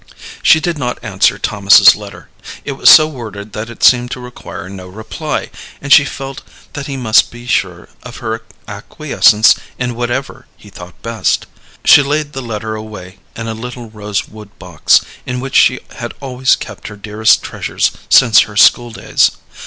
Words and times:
She 0.41 0.59
did 0.59 0.79
not 0.79 0.97
answer 1.03 1.37
Thomas's 1.37 1.95
letter. 1.95 2.27
It 2.65 2.71
was 2.71 2.89
so 2.89 3.05
worded 3.07 3.53
that 3.53 3.69
it 3.69 3.83
seemed 3.83 4.09
to 4.09 4.19
require 4.19 4.67
no 4.67 4.87
reply, 4.87 5.51
and 5.79 5.93
she 5.93 6.05
felt 6.05 6.41
that 6.73 6.87
he 6.87 6.97
must 6.97 7.29
be 7.29 7.45
sure 7.45 7.87
of 8.01 8.17
her 8.17 8.41
acquiescence 8.67 9.53
in 9.77 9.93
whatever 9.93 10.47
he 10.57 10.71
thought 10.71 10.99
best. 11.03 11.45
She 11.85 12.01
laid 12.01 12.33
the 12.33 12.41
letter 12.41 12.73
away 12.73 13.19
in 13.35 13.47
a 13.47 13.53
little 13.53 13.91
rosewood 13.91 14.57
box, 14.57 15.01
in 15.27 15.39
which 15.39 15.55
she 15.55 15.79
had 15.95 16.15
always 16.19 16.55
kept 16.55 16.87
her 16.87 16.97
dearest 16.97 17.43
treasures 17.43 17.91
since 18.09 18.39
her 18.39 18.57
school 18.57 18.89
days. 18.89 19.29